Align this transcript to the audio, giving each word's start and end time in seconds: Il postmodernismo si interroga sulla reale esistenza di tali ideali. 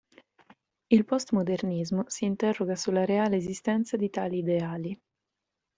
Il 0.89 1.05
postmodernismo 1.05 2.05
si 2.07 2.25
interroga 2.25 2.75
sulla 2.75 3.05
reale 3.05 3.35
esistenza 3.35 3.97
di 3.97 4.09
tali 4.09 4.37
ideali. 4.39 4.99